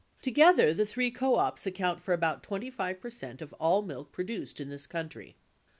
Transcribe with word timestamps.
Together 0.23 0.73
the 0.73 0.83
three 0.83 1.11
co 1.11 1.35
ops 1.35 1.67
account 1.67 2.01
for 2.01 2.11
about 2.11 2.41
25 2.41 2.99
percent 2.99 3.39
of 3.39 3.53
all 3.59 3.83
milk 3.83 4.11
produced 4.11 4.59
in 4.59 4.67
this 4.69 4.87
country. 4.87 5.35